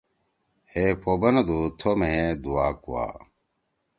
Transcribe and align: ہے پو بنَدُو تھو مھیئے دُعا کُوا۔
ہے 0.71 0.83
پو 1.01 1.11
بنَدُو 1.21 1.59
تھو 1.79 1.91
مھیئے 1.99 2.25
دُعا 2.43 2.67
کُوا۔ 2.83 3.05